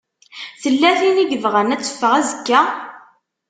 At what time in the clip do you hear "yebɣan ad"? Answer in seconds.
1.27-1.81